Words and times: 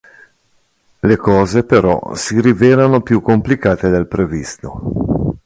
Le 1.01 1.15
cose 1.15 1.63
però 1.63 2.15
si 2.15 2.41
rivelano 2.41 3.01
più 3.01 3.21
complicate 3.21 3.89
del 3.91 4.07
previsto. 4.07 5.35